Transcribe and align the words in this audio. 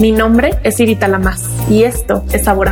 Mi 0.00 0.12
nombre 0.12 0.58
es 0.62 0.80
Irita 0.80 1.08
Lamas 1.08 1.44
y 1.68 1.82
esto 1.82 2.24
es 2.32 2.44
Sabor 2.44 2.70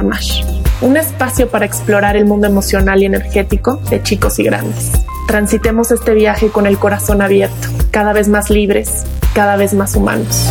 un 0.81 0.97
espacio 0.97 1.51
para 1.51 1.67
explorar 1.67 2.17
el 2.17 2.25
mundo 2.25 2.47
emocional 2.47 3.03
y 3.03 3.05
energético 3.05 3.77
de 3.91 4.03
chicos 4.03 4.39
y 4.39 4.45
grandes. 4.45 4.93
Transitemos 5.27 5.91
este 5.91 6.15
viaje 6.15 6.49
con 6.49 6.67
el 6.67 6.79
corazón 6.79 7.21
abierto, 7.21 7.69
cada 7.91 8.15
vez 8.15 8.29
más 8.29 8.49
libres, 8.49 9.05
cada 9.35 9.57
vez 9.57 9.75
más 9.75 9.95
humanos. 9.95 10.49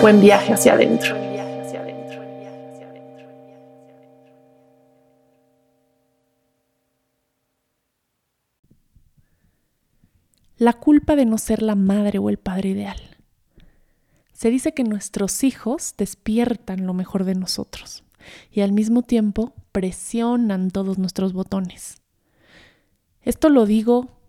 Buen 0.00 0.20
viaje 0.20 0.52
hacia 0.52 0.72
adentro. 0.72 1.14
La 10.56 10.72
culpa 10.72 11.14
de 11.14 11.26
no 11.26 11.38
ser 11.38 11.62
la 11.62 11.76
madre 11.76 12.18
o 12.18 12.28
el 12.28 12.38
padre 12.38 12.70
ideal. 12.70 13.07
Se 14.38 14.50
dice 14.50 14.72
que 14.72 14.84
nuestros 14.84 15.42
hijos 15.42 15.94
despiertan 15.98 16.86
lo 16.86 16.94
mejor 16.94 17.24
de 17.24 17.34
nosotros 17.34 18.04
y 18.52 18.60
al 18.60 18.70
mismo 18.70 19.02
tiempo 19.02 19.52
presionan 19.72 20.70
todos 20.70 20.96
nuestros 20.96 21.32
botones. 21.32 22.02
Esto 23.20 23.48
lo 23.48 23.66
digo 23.66 24.20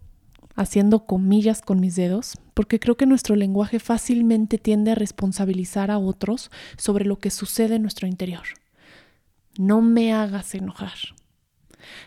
haciendo 0.55 1.05
comillas 1.05 1.61
con 1.61 1.79
mis 1.79 1.95
dedos 1.95 2.39
porque 2.55 2.79
creo 2.79 2.97
que 2.97 3.05
nuestro 3.05 3.35
lenguaje 3.35 3.77
fácilmente 3.77 4.57
tiende 4.57 4.93
a 4.93 4.95
responsabilizar 4.95 5.91
a 5.91 5.99
otros 5.99 6.49
sobre 6.75 7.05
lo 7.05 7.19
que 7.19 7.29
sucede 7.29 7.75
en 7.75 7.83
nuestro 7.83 8.07
interior. 8.07 8.45
No 9.59 9.83
me 9.83 10.11
hagas 10.11 10.55
enojar. 10.55 10.97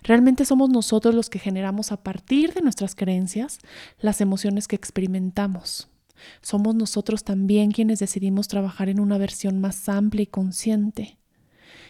Realmente 0.03 0.45
somos 0.45 0.71
nosotros 0.71 1.15
los 1.15 1.31
que 1.31 1.39
generamos 1.39 1.93
a 1.93 2.03
partir 2.03 2.53
de 2.53 2.63
nuestras 2.63 2.97
creencias 2.97 3.61
las 4.01 4.21
emociones 4.21 4.67
que 4.67 4.75
experimentamos 4.75 5.89
somos 6.41 6.75
nosotros 6.75 7.25
también 7.25 7.71
quienes 7.71 7.99
decidimos 7.99 8.49
trabajar 8.49 8.89
en 8.89 9.01
una 9.01 9.19
versión 9.19 9.61
más 9.61 9.89
amplia 9.89 10.23
y 10.23 10.27
consciente. 10.27 11.19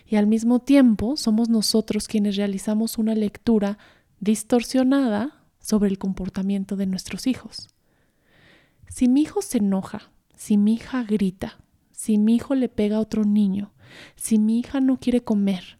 Y 0.06 0.16
al 0.16 0.26
mismo 0.26 0.60
tiempo 0.60 1.16
somos 1.16 1.48
nosotros 1.48 2.08
quienes 2.08 2.36
realizamos 2.36 2.98
una 2.98 3.14
lectura 3.14 3.78
distorsionada 4.20 5.42
sobre 5.58 5.88
el 5.88 5.98
comportamiento 5.98 6.76
de 6.76 6.86
nuestros 6.86 7.26
hijos. 7.26 7.68
Si 8.88 9.08
mi 9.08 9.22
hijo 9.22 9.42
se 9.42 9.58
enoja, 9.58 10.12
si 10.36 10.58
mi 10.58 10.74
hija 10.74 11.02
grita, 11.04 11.58
si 11.92 12.18
mi 12.18 12.34
hijo 12.34 12.54
le 12.54 12.68
pega 12.68 12.96
a 12.96 13.00
otro 13.00 13.24
niño, 13.24 13.72
si 14.16 14.38
mi 14.38 14.58
hija 14.58 14.80
no 14.80 14.98
quiere 14.98 15.22
comer, 15.22 15.78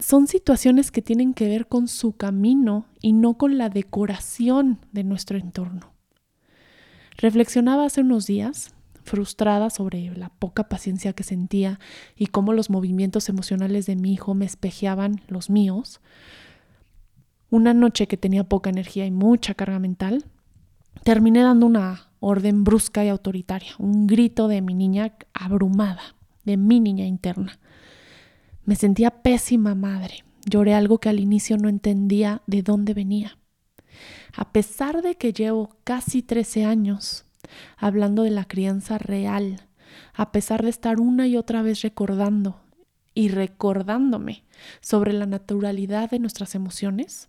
son 0.00 0.26
situaciones 0.26 0.90
que 0.90 1.02
tienen 1.02 1.34
que 1.34 1.46
ver 1.48 1.68
con 1.68 1.86
su 1.86 2.16
camino 2.16 2.86
y 3.00 3.12
no 3.12 3.34
con 3.34 3.58
la 3.58 3.68
decoración 3.68 4.78
de 4.92 5.04
nuestro 5.04 5.38
entorno. 5.38 5.89
Reflexionaba 7.20 7.84
hace 7.84 8.00
unos 8.00 8.26
días, 8.26 8.74
frustrada 9.04 9.68
sobre 9.68 10.10
la 10.16 10.30
poca 10.30 10.70
paciencia 10.70 11.12
que 11.12 11.22
sentía 11.22 11.78
y 12.16 12.28
cómo 12.28 12.54
los 12.54 12.70
movimientos 12.70 13.28
emocionales 13.28 13.84
de 13.84 13.94
mi 13.94 14.14
hijo 14.14 14.32
me 14.32 14.46
espejeaban 14.46 15.20
los 15.28 15.50
míos. 15.50 16.00
Una 17.50 17.74
noche 17.74 18.06
que 18.06 18.16
tenía 18.16 18.44
poca 18.44 18.70
energía 18.70 19.04
y 19.04 19.10
mucha 19.10 19.52
carga 19.52 19.78
mental, 19.78 20.24
terminé 21.04 21.42
dando 21.42 21.66
una 21.66 22.08
orden 22.20 22.64
brusca 22.64 23.04
y 23.04 23.08
autoritaria, 23.08 23.72
un 23.78 24.06
grito 24.06 24.48
de 24.48 24.62
mi 24.62 24.72
niña 24.72 25.12
abrumada, 25.34 26.14
de 26.44 26.56
mi 26.56 26.80
niña 26.80 27.04
interna. 27.04 27.58
Me 28.64 28.76
sentía 28.76 29.10
pésima 29.10 29.74
madre. 29.74 30.24
Lloré 30.46 30.72
algo 30.72 30.98
que 30.98 31.10
al 31.10 31.20
inicio 31.20 31.58
no 31.58 31.68
entendía 31.68 32.40
de 32.46 32.62
dónde 32.62 32.94
venía. 32.94 33.36
A 34.34 34.52
pesar 34.52 35.02
de 35.02 35.16
que 35.16 35.32
llevo 35.32 35.76
casi 35.84 36.22
13 36.22 36.64
años 36.64 37.24
hablando 37.76 38.22
de 38.22 38.30
la 38.30 38.44
crianza 38.44 38.98
real, 38.98 39.66
a 40.14 40.32
pesar 40.32 40.62
de 40.62 40.70
estar 40.70 41.00
una 41.00 41.26
y 41.26 41.36
otra 41.36 41.62
vez 41.62 41.82
recordando 41.82 42.60
y 43.14 43.28
recordándome 43.28 44.44
sobre 44.80 45.12
la 45.12 45.26
naturalidad 45.26 46.10
de 46.10 46.18
nuestras 46.18 46.54
emociones, 46.54 47.28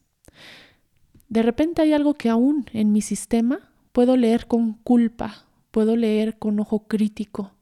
de 1.30 1.44
repente 1.44 1.81
hay 1.81 1.94
algo 1.94 2.14
que 2.14 2.30
aún 2.30 2.66
en 2.74 2.92
mi 2.92 3.02
sistema 3.02 3.72
puedo 3.92 4.18
leer 4.18 4.48
con 4.48 4.74
culpa, 4.74 5.46
puedo 5.72 5.96
leer 5.96 6.38
con 6.38 6.60
ojo 6.60 6.88
crítico, 6.88 7.54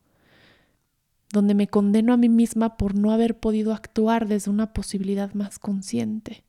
donde 1.31 1.53
me 1.53 1.68
condeno 1.68 2.14
a 2.14 2.18
mí 2.18 2.30
misma 2.30 2.78
por 2.78 2.96
no 2.96 3.12
haber 3.12 3.40
podido 3.40 3.74
actuar 3.74 4.28
desde 4.28 4.50
una 4.50 4.74
posibilidad 4.74 5.34
más 5.34 5.59
consciente. 5.59 6.44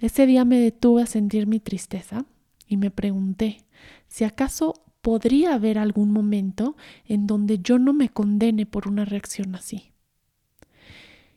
Ese 0.00 0.26
día 0.26 0.46
me 0.46 0.58
detuve 0.58 1.02
a 1.02 1.06
sentir 1.06 1.46
mi 1.46 1.60
tristeza 1.60 2.24
y 2.66 2.78
me 2.78 2.90
pregunté 2.90 3.66
si 4.08 4.24
acaso 4.24 4.82
podría 5.02 5.54
haber 5.54 5.78
algún 5.78 6.10
momento 6.10 6.76
en 7.04 7.26
donde 7.26 7.58
yo 7.58 7.78
no 7.78 7.92
me 7.92 8.08
condene 8.08 8.64
por 8.64 8.88
una 8.88 9.04
reacción 9.04 9.54
así. 9.54 9.92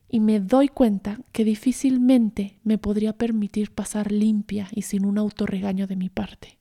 Y 0.07 0.21
me 0.21 0.39
doy 0.39 0.69
cuenta 0.69 1.19
que 1.33 1.43
difícilmente 1.43 2.59
me 2.63 2.77
podría 2.77 3.17
permitir 3.17 3.71
pasar 3.71 4.11
limpia 4.11 4.69
y 4.71 4.83
sin 4.83 5.05
un 5.05 5.17
autorregaño 5.17 5.85
de 5.87 5.95
mi 5.97 6.09
parte. 6.09 6.59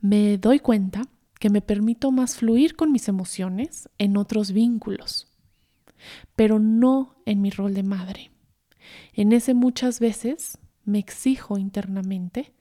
Me 0.00 0.36
doy 0.38 0.58
cuenta 0.58 1.02
que 1.38 1.50
me 1.50 1.60
permito 1.60 2.10
más 2.10 2.36
fluir 2.36 2.74
con 2.74 2.90
mis 2.90 3.06
emociones 3.06 3.88
en 3.98 4.16
otros 4.16 4.52
vínculos, 4.52 5.28
pero 6.34 6.58
no 6.58 7.16
en 7.24 7.40
mi 7.40 7.50
rol 7.50 7.74
de 7.74 7.82
madre. 7.82 8.30
En 9.12 9.32
ese 9.32 9.54
muchas 9.54 10.00
veces 10.00 10.58
me 10.84 10.98
exijo 10.98 11.58
internamente 11.58 12.52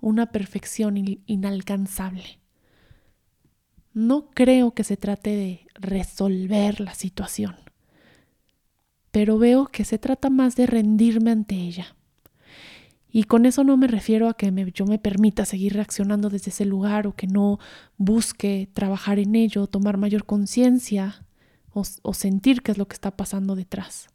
una 0.00 0.32
perfección 0.32 0.96
inalcanzable. 1.26 2.40
No 3.92 4.30
creo 4.30 4.72
que 4.72 4.84
se 4.84 4.96
trate 4.96 5.30
de 5.30 5.66
resolver 5.74 6.80
la 6.80 6.94
situación, 6.94 7.56
pero 9.10 9.38
veo 9.38 9.66
que 9.66 9.84
se 9.84 9.98
trata 9.98 10.30
más 10.30 10.56
de 10.56 10.66
rendirme 10.66 11.30
ante 11.30 11.54
ella. 11.54 11.96
Y 13.08 13.24
con 13.24 13.46
eso 13.46 13.62
no 13.62 13.76
me 13.76 13.86
refiero 13.86 14.28
a 14.28 14.34
que 14.34 14.52
yo 14.74 14.86
me 14.86 14.98
permita 14.98 15.44
seguir 15.44 15.74
reaccionando 15.74 16.30
desde 16.30 16.50
ese 16.50 16.64
lugar 16.64 17.06
o 17.06 17.14
que 17.14 17.28
no 17.28 17.60
busque 17.96 18.68
trabajar 18.72 19.20
en 19.20 19.36
ello, 19.36 19.68
tomar 19.68 19.98
mayor 19.98 20.26
conciencia 20.26 21.24
o 21.72 22.14
sentir 22.14 22.62
qué 22.62 22.72
es 22.72 22.78
lo 22.78 22.86
que 22.86 22.94
está 22.94 23.16
pasando 23.16 23.56
detrás 23.56 24.08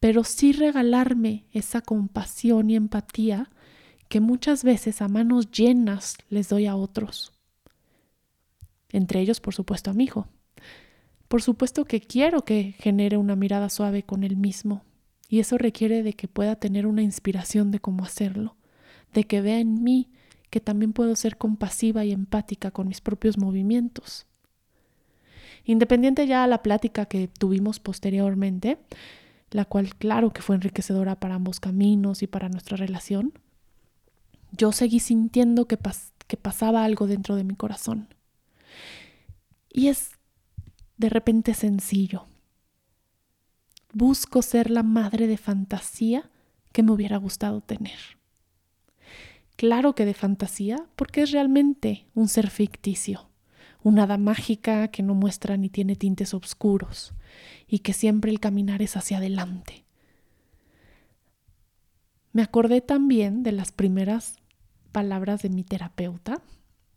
pero 0.00 0.24
sí 0.24 0.52
regalarme 0.52 1.44
esa 1.52 1.82
compasión 1.82 2.70
y 2.70 2.76
empatía 2.76 3.50
que 4.08 4.20
muchas 4.20 4.64
veces 4.64 5.02
a 5.02 5.08
manos 5.08 5.50
llenas 5.50 6.16
les 6.30 6.48
doy 6.48 6.66
a 6.66 6.74
otros. 6.74 7.32
Entre 8.88 9.20
ellos, 9.20 9.40
por 9.40 9.54
supuesto, 9.54 9.90
a 9.90 9.94
mi 9.94 10.04
hijo. 10.04 10.26
Por 11.28 11.42
supuesto 11.42 11.84
que 11.84 12.00
quiero 12.00 12.44
que 12.44 12.74
genere 12.78 13.16
una 13.16 13.36
mirada 13.36 13.68
suave 13.68 14.02
con 14.02 14.24
él 14.24 14.36
mismo, 14.36 14.84
y 15.28 15.38
eso 15.38 15.58
requiere 15.58 16.02
de 16.02 16.14
que 16.14 16.26
pueda 16.26 16.56
tener 16.56 16.88
una 16.88 17.02
inspiración 17.02 17.70
de 17.70 17.78
cómo 17.78 18.04
hacerlo, 18.04 18.56
de 19.14 19.24
que 19.24 19.40
vea 19.40 19.60
en 19.60 19.84
mí 19.84 20.10
que 20.50 20.58
también 20.58 20.92
puedo 20.92 21.14
ser 21.14 21.36
compasiva 21.36 22.04
y 22.04 22.10
empática 22.10 22.72
con 22.72 22.88
mis 22.88 23.00
propios 23.00 23.38
movimientos. 23.38 24.26
Independiente 25.64 26.26
ya 26.26 26.42
a 26.42 26.48
la 26.48 26.64
plática 26.64 27.06
que 27.06 27.28
tuvimos 27.28 27.78
posteriormente, 27.78 28.78
la 29.50 29.64
cual 29.64 29.94
claro 29.96 30.32
que 30.32 30.42
fue 30.42 30.56
enriquecedora 30.56 31.18
para 31.18 31.34
ambos 31.34 31.60
caminos 31.60 32.22
y 32.22 32.26
para 32.26 32.48
nuestra 32.48 32.76
relación, 32.76 33.32
yo 34.52 34.72
seguí 34.72 35.00
sintiendo 35.00 35.66
que, 35.66 35.78
que 36.26 36.36
pasaba 36.36 36.84
algo 36.84 37.06
dentro 37.06 37.36
de 37.36 37.44
mi 37.44 37.54
corazón. 37.54 38.08
Y 39.72 39.88
es 39.88 40.12
de 40.96 41.08
repente 41.08 41.54
sencillo. 41.54 42.26
Busco 43.92 44.42
ser 44.42 44.70
la 44.70 44.82
madre 44.82 45.26
de 45.26 45.36
fantasía 45.36 46.30
que 46.72 46.82
me 46.82 46.92
hubiera 46.92 47.16
gustado 47.16 47.60
tener. 47.60 47.98
Claro 49.56 49.94
que 49.94 50.04
de 50.04 50.14
fantasía, 50.14 50.86
porque 50.96 51.22
es 51.22 51.32
realmente 51.32 52.06
un 52.14 52.28
ser 52.28 52.50
ficticio, 52.50 53.28
una 53.82 54.04
hada 54.04 54.16
mágica 54.16 54.88
que 54.88 55.02
no 55.02 55.14
muestra 55.14 55.56
ni 55.56 55.68
tiene 55.68 55.96
tintes 55.96 56.32
oscuros, 56.34 57.12
y 57.66 57.80
que 57.80 57.92
siempre 57.92 58.30
el 58.30 58.40
caminar 58.40 58.82
es 58.82 58.96
hacia 58.96 59.18
adelante. 59.18 59.84
Me 62.32 62.42
acordé 62.42 62.80
también 62.80 63.42
de 63.42 63.52
las 63.52 63.72
primeras 63.72 64.38
palabras 64.92 65.42
de 65.42 65.50
mi 65.50 65.64
terapeuta, 65.64 66.42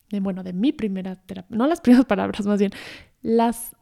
de, 0.10 0.20
bueno, 0.20 0.44
de 0.44 0.54
mi 0.54 0.72
primera 0.72 1.16
terapeuta, 1.16 1.58
no 1.58 1.68
las 1.68 1.82
primeras 1.82 2.06
palabras, 2.08 2.46
más 2.46 2.60
bien, 2.60 2.72
las 3.22 3.76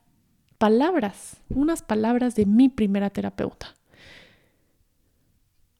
palabras, 0.57 1.42
unas 1.50 1.81
palabras 1.81 2.36
de 2.36 2.45
mi 2.45 2.69
primera 2.69 3.09
terapeuta. 3.09 3.75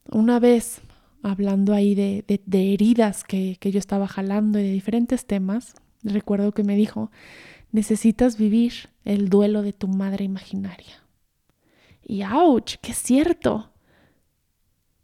Una 0.10 0.40
vez, 0.40 0.82
hablando 1.24 1.74
ahí 1.74 1.96
de, 1.96 2.26
de 2.28 2.74
heridas 2.74 3.24
que, 3.24 3.58
que 3.60 3.72
yo 3.72 3.80
estaba 3.80 4.08
jalando 4.08 4.60
y 4.60 4.64
de 4.64 4.72
diferentes 4.72 5.26
temas, 5.26 5.76
recuerdo 6.04 6.52
que 6.52 6.64
me 6.64 6.76
dijo, 6.76 7.12
necesitas 7.72 8.38
vivir 8.38 8.90
el 9.06 9.30
duelo 9.30 9.62
de 9.62 9.74
tu 9.74 9.88
madre 9.88 10.26
imaginaria. 10.26 11.04
Y 12.04 12.24
ouch, 12.24 12.76
qué 12.82 12.94
cierto. 12.94 13.72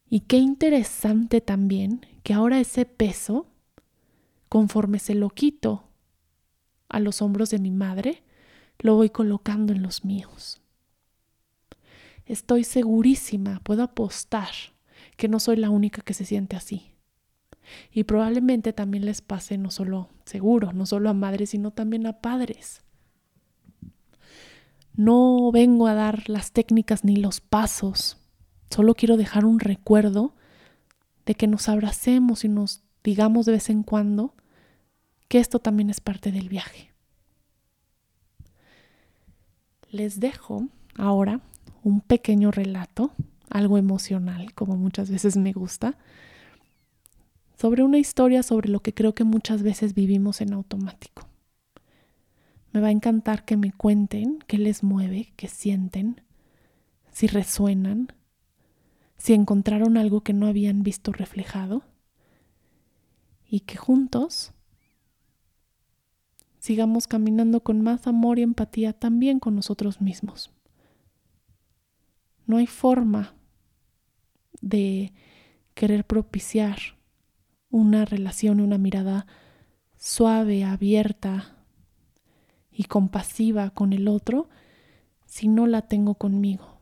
Y 0.09 0.21
qué 0.21 0.37
interesante 0.37 1.41
también 1.41 2.05
que 2.23 2.33
ahora 2.33 2.59
ese 2.59 2.85
peso, 2.85 3.47
conforme 4.49 4.99
se 4.99 5.15
lo 5.15 5.29
quito 5.29 5.83
a 6.89 6.99
los 6.99 7.21
hombros 7.21 7.49
de 7.49 7.59
mi 7.59 7.71
madre, 7.71 8.23
lo 8.79 8.95
voy 8.95 9.09
colocando 9.09 9.73
en 9.73 9.81
los 9.81 10.05
míos. 10.05 10.61
Estoy 12.25 12.63
segurísima, 12.63 13.61
puedo 13.63 13.83
apostar 13.83 14.51
que 15.15 15.27
no 15.27 15.39
soy 15.39 15.57
la 15.57 15.69
única 15.69 16.01
que 16.01 16.13
se 16.13 16.25
siente 16.25 16.55
así. 16.55 16.91
Y 17.91 18.03
probablemente 18.03 18.73
también 18.73 19.05
les 19.05 19.21
pase 19.21 19.57
no 19.57 19.71
solo, 19.71 20.09
seguro, 20.25 20.73
no 20.73 20.85
solo 20.85 21.09
a 21.09 21.13
madres, 21.13 21.51
sino 21.51 21.71
también 21.71 22.05
a 22.07 22.21
padres. 22.21 22.81
No 24.95 25.51
vengo 25.51 25.87
a 25.87 25.93
dar 25.93 26.27
las 26.27 26.51
técnicas 26.51 27.03
ni 27.03 27.17
los 27.17 27.39
pasos, 27.39 28.17
solo 28.71 28.95
quiero 28.95 29.15
dejar 29.15 29.45
un 29.45 29.59
recuerdo 29.59 30.35
de 31.25 31.35
que 31.35 31.45
nos 31.45 31.69
abracemos 31.69 32.43
y 32.43 32.49
nos 32.49 32.83
digamos 33.03 33.45
de 33.45 33.53
vez 33.53 33.69
en 33.69 33.83
cuando 33.83 34.33
que 35.27 35.39
esto 35.39 35.59
también 35.59 35.89
es 35.89 36.01
parte 36.01 36.31
del 36.31 36.49
viaje. 36.49 36.93
Les 39.89 40.19
dejo 40.19 40.67
ahora 40.97 41.41
un 41.83 42.01
pequeño 42.01 42.51
relato, 42.51 43.11
algo 43.49 43.77
emocional, 43.77 44.53
como 44.53 44.77
muchas 44.77 45.09
veces 45.09 45.37
me 45.37 45.53
gusta, 45.53 45.97
sobre 47.57 47.83
una 47.83 47.97
historia 47.97 48.43
sobre 48.43 48.69
lo 48.69 48.81
que 48.81 48.93
creo 48.93 49.15
que 49.15 49.23
muchas 49.23 49.63
veces 49.63 49.95
vivimos 49.95 50.41
en 50.41 50.53
automático. 50.53 51.27
Me 52.71 52.79
va 52.79 52.89
a 52.89 52.91
encantar 52.91 53.45
que 53.45 53.57
me 53.57 53.71
cuenten 53.71 54.39
qué 54.47 54.59
les 54.59 54.83
mueve, 54.83 55.33
qué 55.35 55.47
sienten, 55.47 56.21
si 57.11 57.25
resuenan, 57.25 58.13
si 59.17 59.33
encontraron 59.33 59.97
algo 59.97 60.21
que 60.21 60.33
no 60.33 60.45
habían 60.45 60.83
visto 60.83 61.11
reflejado 61.11 61.83
y 63.49 63.61
que 63.61 63.75
juntos 63.75 64.51
sigamos 66.59 67.07
caminando 67.07 67.63
con 67.63 67.81
más 67.81 68.05
amor 68.05 68.37
y 68.37 68.43
empatía 68.43 68.93
también 68.93 69.39
con 69.39 69.55
nosotros 69.55 69.99
mismos. 69.99 70.51
No 72.45 72.57
hay 72.57 72.67
forma 72.67 73.33
de 74.61 75.11
querer 75.73 76.05
propiciar 76.05 76.96
una 77.69 78.05
relación, 78.05 78.59
una 78.59 78.77
mirada 78.77 79.27
suave, 79.97 80.63
abierta 80.63 81.55
y 82.71 82.85
compasiva 82.85 83.71
con 83.71 83.93
el 83.93 84.07
otro 84.07 84.49
si 85.25 85.47
no 85.47 85.67
la 85.67 85.83
tengo 85.83 86.15
conmigo. 86.15 86.79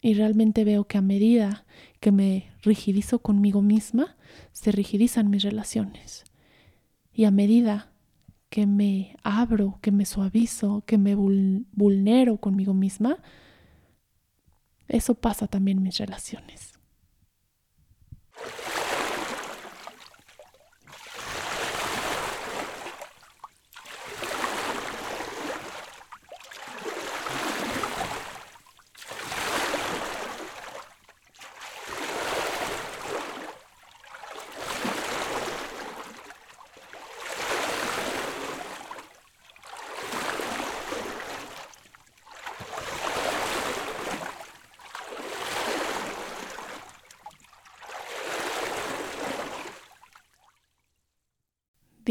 Y 0.00 0.14
realmente 0.14 0.64
veo 0.64 0.84
que 0.84 0.98
a 0.98 1.02
medida 1.02 1.64
que 2.00 2.10
me 2.10 2.50
rigidizo 2.62 3.20
conmigo 3.20 3.62
misma, 3.62 4.16
se 4.52 4.72
rigidizan 4.72 5.30
mis 5.30 5.42
relaciones. 5.42 6.24
Y 7.12 7.24
a 7.24 7.30
medida 7.30 7.92
que 8.48 8.66
me 8.66 9.16
abro, 9.22 9.78
que 9.80 9.92
me 9.92 10.04
suavizo, 10.04 10.82
que 10.86 10.98
me 10.98 11.14
vulnero 11.14 12.38
conmigo 12.38 12.74
misma, 12.74 13.18
eso 14.88 15.14
pasa 15.14 15.46
también 15.46 15.78
en 15.78 15.84
mis 15.84 15.98
relaciones. 15.98 16.71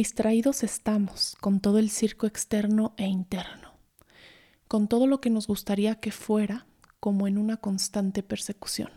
Distraídos 0.02 0.64
estamos 0.64 1.38
con 1.42 1.60
todo 1.60 1.78
el 1.78 1.92
circo 1.92 2.26
externo 2.26 2.96
e 2.98 3.06
interno, 3.06 3.76
con 4.68 4.88
todo 4.88 5.06
lo 5.06 5.22
que 5.22 5.30
nos 5.30 5.46
gustaría 5.46 6.00
que 6.00 6.12
fuera 6.12 6.66
como 7.00 7.28
en 7.28 7.38
una 7.38 7.58
constante 7.58 8.24
persecución. 8.24 8.90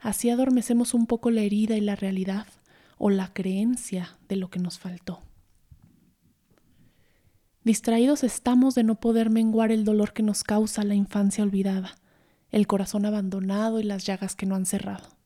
Así 0.00 0.30
adormecemos 0.30 0.94
un 0.94 1.06
poco 1.06 1.30
la 1.30 1.42
herida 1.42 1.76
y 1.76 1.82
la 1.82 1.94
realidad 1.94 2.46
o 2.96 3.10
la 3.10 3.34
creencia 3.34 4.16
de 4.30 4.36
lo 4.36 4.48
que 4.48 4.60
nos 4.60 4.78
faltó. 4.78 5.20
Distraídos 7.62 8.24
estamos 8.24 8.74
de 8.74 8.84
no 8.84 8.98
poder 8.98 9.28
menguar 9.28 9.72
el 9.72 9.84
dolor 9.84 10.14
que 10.14 10.22
nos 10.22 10.42
causa 10.42 10.84
la 10.84 10.94
infancia 10.94 11.44
olvidada, 11.44 11.96
el 12.50 12.66
corazón 12.66 13.04
abandonado 13.04 13.78
y 13.78 13.82
las 13.82 14.06
llagas 14.06 14.36
que 14.36 14.46
no 14.46 14.54
han 14.54 14.64
cerrado. 14.64 15.20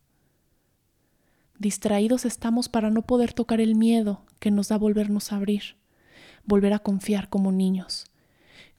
Distraídos 1.57 2.25
estamos 2.25 2.69
para 2.69 2.91
no 2.91 3.03
poder 3.03 3.33
tocar 3.33 3.61
el 3.61 3.77
miedo 3.77 4.24
que 4.39 4.51
nos 4.51 4.69
da 4.69 4.79
volvernos 4.79 5.33
a 5.33 5.37
abrir, 5.37 5.77
volver 6.45 6.73
a 6.73 6.79
confiar 6.79 7.29
como 7.29 7.53
niños, 7.53 8.07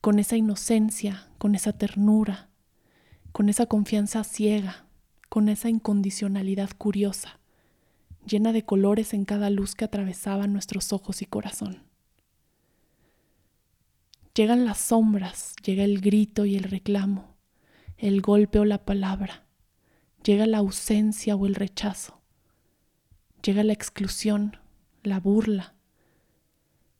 con 0.01 0.19
esa 0.19 0.37
inocencia, 0.37 1.27
con 1.37 1.55
esa 1.55 1.73
ternura, 1.73 2.49
con 3.31 3.49
esa 3.49 3.65
confianza 3.65 4.23
ciega, 4.23 4.85
con 5.29 5.49
esa 5.49 5.69
incondicionalidad 5.69 6.69
curiosa, 6.77 7.39
llena 8.25 8.53
de 8.53 8.63
colores 8.63 9.13
en 9.13 9.25
cada 9.25 9.49
luz 9.49 9.75
que 9.75 9.85
atravesaba 9.85 10.47
nuestros 10.47 10.93
ojos 10.93 11.21
y 11.21 11.25
corazón. 11.25 11.83
Llegan 14.33 14.65
las 14.65 14.79
sombras, 14.79 15.55
llega 15.63 15.83
el 15.83 16.01
grito 16.01 16.45
y 16.45 16.55
el 16.55 16.63
reclamo, 16.63 17.35
el 17.97 18.21
golpe 18.21 18.59
o 18.59 18.65
la 18.65 18.83
palabra, 18.85 19.45
llega 20.23 20.45
la 20.45 20.57
ausencia 20.57 21.35
o 21.35 21.45
el 21.45 21.55
rechazo 21.55 22.21
Llega 23.45 23.63
la 23.63 23.73
exclusión, 23.73 24.57
la 25.05 25.19
burla, 25.19 25.75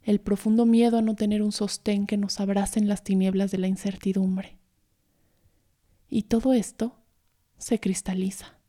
el 0.04 0.20
profundo 0.20 0.66
miedo 0.66 0.98
a 1.00 1.02
no 1.02 1.16
tener 1.16 1.42
un 1.42 1.52
sostén 1.52 2.06
que 2.06 2.18
nos 2.18 2.40
abrace 2.40 2.80
en 2.80 2.88
las 2.88 3.04
tinieblas 3.04 3.52
de 3.52 3.58
la 3.58 3.68
incertidumbre. 3.68 4.58
Y 6.08 6.24
todo 6.24 6.54
esto 6.54 6.96
se 7.58 7.80
cristaliza, 7.80 8.60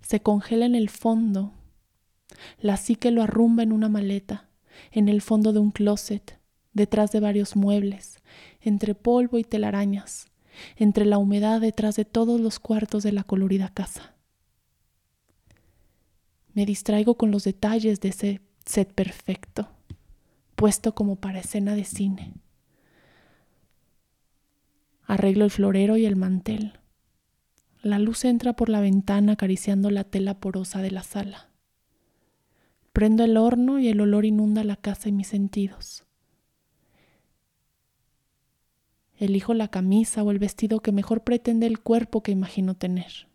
se 0.00 0.20
congela 0.20 0.66
en 0.66 0.76
el 0.76 0.90
fondo, 0.90 1.52
la 2.60 2.76
psique 2.76 3.10
lo 3.10 3.22
arrumba 3.22 3.62
en 3.62 3.72
una 3.72 3.88
maleta, 3.88 4.48
en 4.92 5.08
el 5.08 5.22
fondo 5.22 5.52
de 5.52 5.58
un 5.58 5.72
closet, 5.72 6.38
detrás 6.72 7.12
de 7.12 7.20
varios 7.20 7.56
muebles, 7.56 8.18
entre 8.60 8.94
polvo 8.94 9.38
y 9.38 9.44
telarañas, 9.44 10.28
entre 10.76 11.04
la 11.04 11.18
humedad 11.18 11.60
detrás 11.60 11.96
de 11.96 12.04
todos 12.04 12.40
los 12.40 12.58
cuartos 12.58 13.02
de 13.02 13.12
la 13.12 13.24
colorida 13.24 13.70
casa. 13.70 14.13
Me 16.54 16.66
distraigo 16.66 17.16
con 17.16 17.32
los 17.32 17.42
detalles 17.42 18.00
de 18.00 18.10
ese 18.10 18.40
set 18.64 18.92
perfecto, 18.92 19.68
puesto 20.54 20.94
como 20.94 21.16
para 21.16 21.40
escena 21.40 21.74
de 21.74 21.84
cine. 21.84 22.34
Arreglo 25.04 25.44
el 25.44 25.50
florero 25.50 25.96
y 25.96 26.06
el 26.06 26.14
mantel. 26.14 26.78
La 27.82 27.98
luz 27.98 28.24
entra 28.24 28.54
por 28.54 28.68
la 28.68 28.80
ventana 28.80 29.32
acariciando 29.32 29.90
la 29.90 30.04
tela 30.04 30.38
porosa 30.38 30.80
de 30.80 30.92
la 30.92 31.02
sala. 31.02 31.48
Prendo 32.92 33.24
el 33.24 33.36
horno 33.36 33.80
y 33.80 33.88
el 33.88 34.00
olor 34.00 34.24
inunda 34.24 34.62
la 34.62 34.76
casa 34.76 35.08
y 35.08 35.12
mis 35.12 35.26
sentidos. 35.26 36.04
Elijo 39.16 39.54
la 39.54 39.68
camisa 39.68 40.22
o 40.22 40.30
el 40.30 40.38
vestido 40.38 40.80
que 40.80 40.92
mejor 40.92 41.24
pretende 41.24 41.66
el 41.66 41.80
cuerpo 41.80 42.22
que 42.22 42.30
imagino 42.30 42.74
tener 42.74 43.33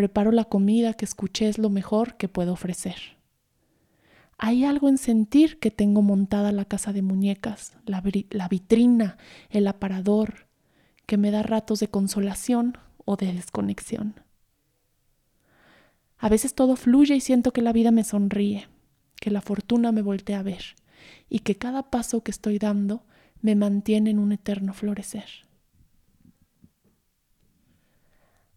preparo 0.00 0.32
la 0.32 0.46
comida 0.46 0.94
que 0.94 1.04
escuché 1.04 1.50
es 1.50 1.58
lo 1.58 1.68
mejor 1.68 2.16
que 2.16 2.26
puedo 2.26 2.54
ofrecer. 2.54 2.96
Hay 4.38 4.64
algo 4.64 4.88
en 4.88 4.96
sentir 4.96 5.58
que 5.58 5.70
tengo 5.70 6.00
montada 6.00 6.52
la 6.52 6.64
casa 6.64 6.94
de 6.94 7.02
muñecas, 7.02 7.74
la, 7.84 8.00
vitrina, 8.48 9.18
el 9.50 9.66
aparador, 9.66 10.46
que 11.04 11.18
me 11.18 11.30
da 11.30 11.42
ratos 11.42 11.80
de 11.80 11.88
consolación 11.88 12.78
o 13.04 13.16
de 13.16 13.34
desconexión. 13.34 14.14
A 16.16 16.30
veces 16.30 16.54
todo 16.54 16.76
fluye 16.76 17.14
y 17.14 17.20
siento 17.20 17.52
que 17.52 17.60
la 17.60 17.74
vida 17.74 17.90
me 17.90 18.02
sonríe, 18.02 18.68
que 19.16 19.30
la 19.30 19.42
fortuna 19.42 19.92
me 19.92 20.00
voltea 20.00 20.38
a 20.38 20.42
ver 20.42 20.64
y 21.28 21.40
que 21.40 21.56
cada 21.56 21.90
paso 21.90 22.22
que 22.22 22.30
estoy 22.30 22.58
dando 22.58 23.04
me 23.42 23.54
mantiene 23.54 24.08
en 24.08 24.18
un 24.18 24.32
eterno 24.32 24.72
florecer. 24.72 25.49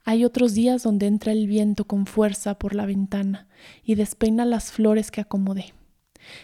Hay 0.05 0.25
otros 0.25 0.53
días 0.53 0.83
donde 0.83 1.07
entra 1.07 1.31
el 1.31 1.47
viento 1.47 1.85
con 1.85 2.05
fuerza 2.05 2.59
por 2.59 2.75
la 2.75 2.85
ventana 2.85 3.47
y 3.85 3.95
despeina 3.95 4.43
las 4.43 4.71
flores 4.71 5.11
que 5.11 5.21
acomodé. 5.21 5.73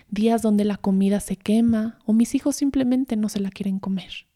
Días 0.10 0.42
donde 0.42 0.64
la 0.64 0.78
comida 0.78 1.20
se 1.20 1.36
quema 1.36 2.00
o 2.06 2.14
mis 2.14 2.36
hijos 2.36 2.56
simplemente 2.56 3.18
no 3.18 3.28
se 3.28 3.42
la 3.42 3.50
quieren 3.50 3.80
comer. 3.80 4.28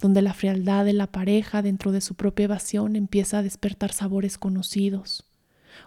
Donde 0.00 0.22
la 0.22 0.34
frialdad 0.34 0.84
de 0.84 0.92
la 0.92 1.06
pareja 1.06 1.62
dentro 1.62 1.92
de 1.92 2.00
su 2.00 2.16
propia 2.16 2.44
evasión 2.44 2.96
empieza 2.96 3.38
a 3.38 3.42
despertar 3.42 3.92
sabores 3.92 4.38
conocidos 4.38 5.24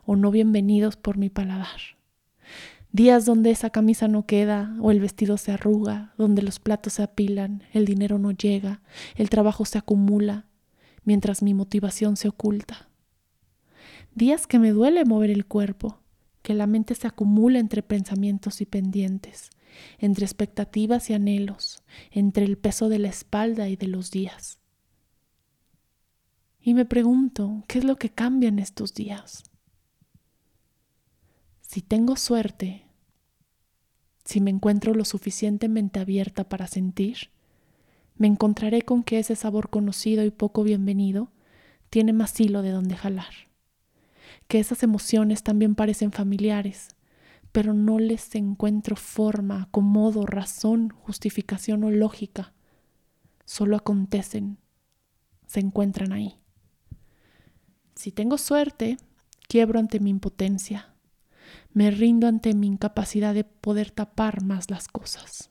o 0.05 0.15
no 0.15 0.31
bienvenidos 0.31 0.95
por 0.95 1.17
mi 1.17 1.29
paladar. 1.29 1.79
Días 2.93 3.25
donde 3.25 3.51
esa 3.51 3.69
camisa 3.69 4.07
no 4.07 4.25
queda 4.25 4.73
o 4.79 4.91
el 4.91 5.01
vestido 5.01 5.37
se 5.37 5.51
arruga, 5.51 6.13
donde 6.17 6.41
los 6.41 6.59
platos 6.59 6.93
se 6.93 7.03
apilan, 7.03 7.63
el 7.73 7.83
dinero 7.83 8.17
no 8.17 8.31
llega, 8.31 8.81
el 9.15 9.29
trabajo 9.29 9.65
se 9.65 9.77
acumula, 9.77 10.45
mientras 11.05 11.41
mi 11.41 11.53
motivación 11.53 12.17
se 12.17 12.27
oculta. 12.27 12.89
Días 14.13 14.47
que 14.47 14.59
me 14.59 14.71
duele 14.71 15.05
mover 15.05 15.29
el 15.29 15.45
cuerpo, 15.45 15.99
que 16.41 16.53
la 16.53 16.67
mente 16.67 16.95
se 16.95 17.07
acumula 17.07 17.59
entre 17.59 17.81
pensamientos 17.81 18.61
y 18.61 18.65
pendientes, 18.65 19.49
entre 19.97 20.25
expectativas 20.25 21.09
y 21.09 21.13
anhelos, 21.13 21.83
entre 22.11 22.45
el 22.45 22.57
peso 22.57 22.89
de 22.89 22.99
la 22.99 23.09
espalda 23.09 23.69
y 23.69 23.75
de 23.75 23.87
los 23.87 24.11
días. 24.11 24.59
Y 26.61 26.73
me 26.73 26.85
pregunto, 26.85 27.63
¿qué 27.67 27.79
es 27.79 27.85
lo 27.85 27.97
que 27.97 28.09
cambia 28.09 28.49
en 28.49 28.59
estos 28.59 28.93
días? 28.93 29.43
Si 31.61 31.81
tengo 31.81 32.15
suerte, 32.15 32.85
si 34.23 34.41
me 34.41 34.49
encuentro 34.49 34.93
lo 34.93 35.05
suficientemente 35.05 35.99
abierta 35.99 36.49
para 36.49 36.67
sentir, 36.67 37.29
me 38.17 38.27
encontraré 38.27 38.81
con 38.81 39.03
que 39.03 39.19
ese 39.19 39.35
sabor 39.35 39.69
conocido 39.69 40.23
y 40.23 40.31
poco 40.31 40.63
bienvenido 40.63 41.31
tiene 41.89 42.13
más 42.13 42.39
hilo 42.39 42.61
de 42.61 42.71
donde 42.71 42.95
jalar, 42.95 43.33
que 44.47 44.59
esas 44.59 44.83
emociones 44.83 45.43
también 45.43 45.75
parecen 45.75 46.11
familiares, 46.11 46.95
pero 47.51 47.73
no 47.73 47.99
les 47.99 48.35
encuentro 48.35 48.95
forma, 48.95 49.63
acomodo, 49.63 50.25
razón, 50.25 50.89
justificación 50.89 51.83
o 51.83 51.91
lógica, 51.91 52.53
solo 53.45 53.77
acontecen, 53.77 54.57
se 55.47 55.59
encuentran 55.59 56.11
ahí. 56.11 56.39
Si 57.95 58.11
tengo 58.11 58.37
suerte, 58.37 58.97
quiebro 59.47 59.79
ante 59.79 59.99
mi 59.99 60.09
impotencia, 60.09 60.93
me 61.73 61.91
rindo 61.91 62.27
ante 62.27 62.53
mi 62.53 62.67
incapacidad 62.67 63.33
de 63.33 63.43
poder 63.43 63.91
tapar 63.91 64.43
más 64.43 64.69
las 64.69 64.87
cosas. 64.87 65.49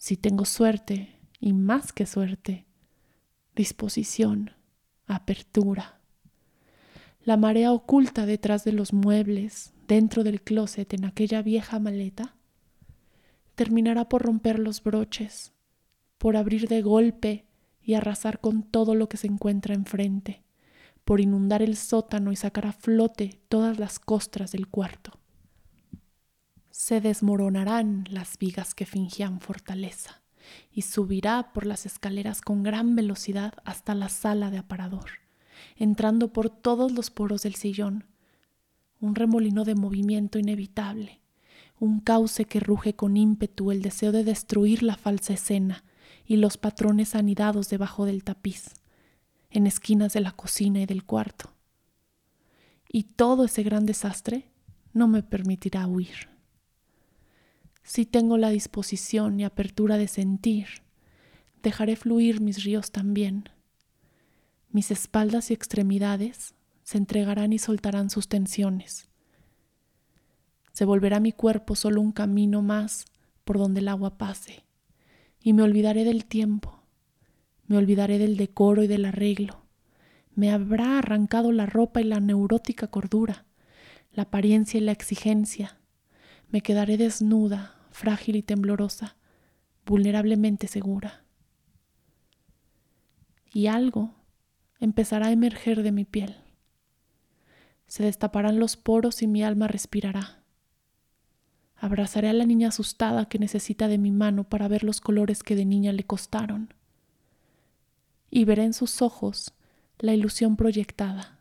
Si 0.00 0.16
tengo 0.16 0.46
suerte, 0.46 1.20
y 1.40 1.52
más 1.52 1.92
que 1.92 2.06
suerte, 2.06 2.64
disposición, 3.54 4.52
apertura. 5.06 6.00
La 7.22 7.36
marea 7.36 7.70
oculta 7.70 8.24
detrás 8.24 8.64
de 8.64 8.72
los 8.72 8.94
muebles, 8.94 9.74
dentro 9.86 10.24
del 10.24 10.40
closet, 10.40 10.94
en 10.94 11.04
aquella 11.04 11.42
vieja 11.42 11.78
maleta, 11.78 12.34
terminará 13.54 14.08
por 14.08 14.22
romper 14.22 14.58
los 14.58 14.82
broches, 14.82 15.52
por 16.16 16.38
abrir 16.38 16.66
de 16.66 16.80
golpe 16.80 17.44
y 17.82 17.92
arrasar 17.92 18.40
con 18.40 18.62
todo 18.62 18.94
lo 18.94 19.10
que 19.10 19.18
se 19.18 19.26
encuentra 19.26 19.74
enfrente 19.74 20.42
por 21.04 21.20
inundar 21.20 21.60
el 21.60 21.76
sótano 21.76 22.30
y 22.30 22.36
sacar 22.36 22.66
a 22.66 22.72
flote 22.72 23.40
todas 23.48 23.78
las 23.78 23.98
costras 23.98 24.52
del 24.52 24.68
cuarto. 24.68 25.19
Se 26.70 27.00
desmoronarán 27.00 28.04
las 28.10 28.38
vigas 28.38 28.74
que 28.74 28.86
fingían 28.86 29.40
fortaleza 29.40 30.22
y 30.72 30.82
subirá 30.82 31.52
por 31.52 31.66
las 31.66 31.86
escaleras 31.86 32.40
con 32.40 32.62
gran 32.62 32.94
velocidad 32.94 33.54
hasta 33.64 33.94
la 33.94 34.08
sala 34.08 34.50
de 34.50 34.58
aparador, 34.58 35.10
entrando 35.76 36.32
por 36.32 36.48
todos 36.48 36.92
los 36.92 37.10
poros 37.10 37.42
del 37.42 37.54
sillón. 37.54 38.04
Un 39.00 39.14
remolino 39.14 39.64
de 39.64 39.74
movimiento 39.74 40.38
inevitable, 40.38 41.20
un 41.78 42.00
cauce 42.00 42.44
que 42.44 42.60
ruge 42.60 42.94
con 42.94 43.16
ímpetu 43.16 43.70
el 43.72 43.82
deseo 43.82 44.12
de 44.12 44.24
destruir 44.24 44.82
la 44.82 44.96
falsa 44.96 45.32
escena 45.32 45.84
y 46.24 46.36
los 46.36 46.56
patrones 46.56 47.14
anidados 47.14 47.68
debajo 47.68 48.04
del 48.04 48.22
tapiz 48.22 48.74
en 49.50 49.66
esquinas 49.66 50.12
de 50.12 50.20
la 50.20 50.32
cocina 50.32 50.80
y 50.80 50.86
del 50.86 51.04
cuarto. 51.04 51.52
Y 52.88 53.04
todo 53.04 53.44
ese 53.44 53.62
gran 53.62 53.86
desastre 53.86 54.48
no 54.92 55.08
me 55.08 55.22
permitirá 55.22 55.86
huir. 55.86 56.29
Si 57.90 58.06
tengo 58.06 58.38
la 58.38 58.50
disposición 58.50 59.40
y 59.40 59.44
apertura 59.44 59.98
de 59.98 60.06
sentir, 60.06 60.68
dejaré 61.60 61.96
fluir 61.96 62.40
mis 62.40 62.62
ríos 62.62 62.92
también. 62.92 63.48
Mis 64.70 64.92
espaldas 64.92 65.50
y 65.50 65.54
extremidades 65.54 66.54
se 66.84 66.98
entregarán 66.98 67.52
y 67.52 67.58
soltarán 67.58 68.08
sus 68.08 68.28
tensiones. 68.28 69.08
Se 70.72 70.84
volverá 70.84 71.18
mi 71.18 71.32
cuerpo 71.32 71.74
solo 71.74 72.00
un 72.00 72.12
camino 72.12 72.62
más 72.62 73.06
por 73.44 73.58
donde 73.58 73.80
el 73.80 73.88
agua 73.88 74.18
pase, 74.18 74.62
y 75.42 75.52
me 75.52 75.64
olvidaré 75.64 76.04
del 76.04 76.26
tiempo 76.26 76.80
me 77.66 77.76
olvidaré 77.76 78.18
del 78.18 78.36
decoro 78.36 78.82
y 78.82 78.88
del 78.88 79.04
arreglo. 79.04 79.64
Me 80.34 80.50
habrá 80.50 80.98
arrancado 80.98 81.52
la 81.52 81.66
ropa 81.66 82.00
y 82.00 82.04
la 82.04 82.18
neurótica 82.18 82.88
cordura, 82.88 83.46
la 84.12 84.24
apariencia 84.24 84.78
y 84.78 84.80
la 84.80 84.90
exigencia. 84.90 85.78
Me 86.50 86.62
quedaré 86.62 86.96
desnuda, 86.96 87.79
frágil 88.00 88.36
y 88.36 88.42
temblorosa, 88.42 89.16
vulnerablemente 89.84 90.68
segura. 90.68 91.22
Y 93.52 93.66
algo 93.66 94.14
empezará 94.78 95.26
a 95.26 95.32
emerger 95.32 95.82
de 95.82 95.92
mi 95.92 96.06
piel. 96.06 96.36
Se 97.86 98.02
destaparán 98.02 98.58
los 98.58 98.78
poros 98.78 99.20
y 99.20 99.26
mi 99.26 99.42
alma 99.42 99.68
respirará. 99.68 100.42
Abrazaré 101.76 102.30
a 102.30 102.32
la 102.32 102.46
niña 102.46 102.68
asustada 102.68 103.28
que 103.28 103.38
necesita 103.38 103.86
de 103.86 103.98
mi 103.98 104.10
mano 104.10 104.44
para 104.44 104.66
ver 104.66 104.82
los 104.82 105.02
colores 105.02 105.42
que 105.42 105.54
de 105.54 105.66
niña 105.66 105.92
le 105.92 106.04
costaron 106.04 106.72
y 108.30 108.46
veré 108.46 108.64
en 108.64 108.72
sus 108.72 109.02
ojos 109.02 109.52
la 109.98 110.14
ilusión 110.14 110.56
proyectada, 110.56 111.40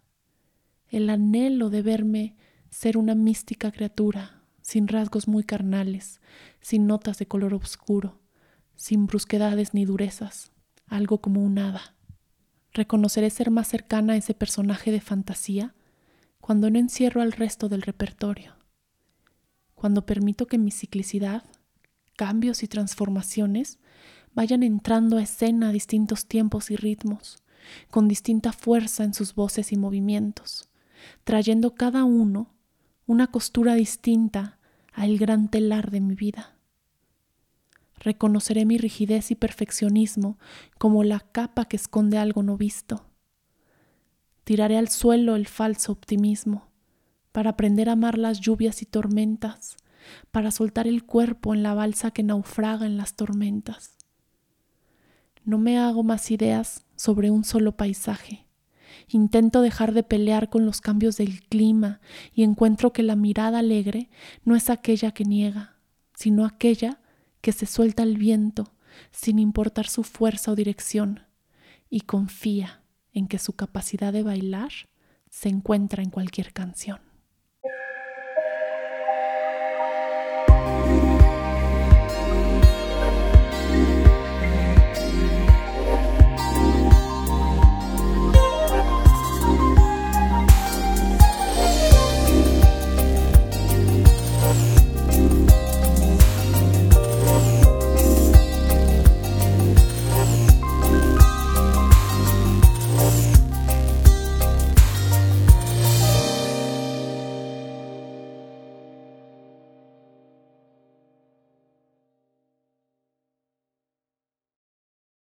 el 0.89 1.09
anhelo 1.09 1.69
de 1.69 1.83
verme 1.83 2.35
ser 2.69 2.97
una 2.97 3.15
mística 3.15 3.71
criatura, 3.71 4.38
sin 4.69 4.87
rasgos 4.87 5.27
muy 5.27 5.43
carnales, 5.43 6.21
sin 6.61 6.85
notas 6.85 7.17
de 7.17 7.25
color 7.25 7.55
oscuro, 7.55 8.19
sin 8.75 9.07
brusquedades 9.07 9.73
ni 9.73 9.83
durezas, 9.83 10.51
algo 10.85 11.21
como 11.21 11.43
un 11.43 11.57
hada. 11.57 11.95
Reconoceré 12.71 13.31
ser 13.31 13.49
más 13.49 13.67
cercana 13.67 14.13
a 14.13 14.17
ese 14.17 14.35
personaje 14.35 14.91
de 14.91 15.01
fantasía 15.01 15.73
cuando 16.39 16.69
no 16.69 16.77
encierro 16.77 17.23
al 17.23 17.31
resto 17.31 17.67
del 17.67 17.81
repertorio, 17.81 18.57
cuando 19.73 20.05
permito 20.05 20.45
que 20.45 20.59
mi 20.59 20.69
ciclicidad, 20.69 21.45
cambios 22.15 22.61
y 22.61 22.67
transformaciones 22.67 23.79
vayan 24.35 24.61
entrando 24.61 25.17
a 25.17 25.23
escena 25.23 25.69
a 25.69 25.71
distintos 25.71 26.27
tiempos 26.27 26.69
y 26.69 26.75
ritmos, 26.75 27.41
con 27.89 28.07
distinta 28.07 28.53
fuerza 28.53 29.03
en 29.03 29.15
sus 29.15 29.33
voces 29.33 29.71
y 29.71 29.77
movimientos, 29.77 30.69
trayendo 31.23 31.73
cada 31.73 32.03
uno 32.03 32.53
una 33.07 33.25
costura 33.25 33.73
distinta 33.73 34.58
al 34.99 35.17
gran 35.17 35.49
telar 35.49 35.91
de 35.91 36.01
mi 36.01 36.15
vida. 36.15 36.55
Reconoceré 37.99 38.65
mi 38.65 38.77
rigidez 38.77 39.31
y 39.31 39.35
perfeccionismo 39.35 40.37
como 40.77 41.03
la 41.03 41.19
capa 41.19 41.65
que 41.65 41.75
esconde 41.75 42.17
algo 42.17 42.43
no 42.43 42.57
visto. 42.57 43.05
Tiraré 44.43 44.77
al 44.77 44.89
suelo 44.89 45.35
el 45.35 45.47
falso 45.47 45.91
optimismo 45.91 46.69
para 47.31 47.51
aprender 47.51 47.89
a 47.89 47.93
amar 47.93 48.17
las 48.17 48.39
lluvias 48.39 48.81
y 48.81 48.85
tormentas, 48.85 49.77
para 50.31 50.51
soltar 50.51 50.87
el 50.87 51.05
cuerpo 51.05 51.53
en 51.53 51.63
la 51.63 51.73
balsa 51.73 52.11
que 52.11 52.23
naufraga 52.23 52.85
en 52.85 52.97
las 52.97 53.15
tormentas 53.15 53.99
no 55.49 55.57
me 55.57 55.79
hago 55.79 56.03
más 56.03 56.29
ideas 56.29 56.85
sobre 56.95 57.31
un 57.31 57.43
solo 57.43 57.75
paisaje. 57.75 58.45
Intento 59.07 59.61
dejar 59.61 59.93
de 59.93 60.03
pelear 60.03 60.49
con 60.49 60.65
los 60.65 60.81
cambios 60.81 61.17
del 61.17 61.41
clima 61.41 61.99
y 62.33 62.43
encuentro 62.43 62.93
que 62.93 63.03
la 63.03 63.15
mirada 63.15 63.59
alegre 63.59 64.09
no 64.43 64.55
es 64.55 64.69
aquella 64.69 65.11
que 65.11 65.25
niega, 65.25 65.77
sino 66.15 66.45
aquella 66.45 66.99
que 67.41 67.51
se 67.51 67.65
suelta 67.65 68.03
al 68.03 68.17
viento 68.17 68.73
sin 69.11 69.39
importar 69.39 69.87
su 69.87 70.03
fuerza 70.03 70.51
o 70.51 70.55
dirección 70.55 71.21
y 71.89 72.01
confía 72.01 72.83
en 73.13 73.27
que 73.27 73.39
su 73.39 73.53
capacidad 73.53 74.13
de 74.13 74.23
bailar 74.23 74.71
se 75.29 75.49
encuentra 75.49 76.03
en 76.03 76.09
cualquier 76.09 76.53
canción. 76.53 77.08